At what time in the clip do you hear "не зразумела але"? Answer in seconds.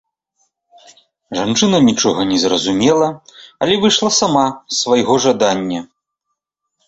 2.31-3.73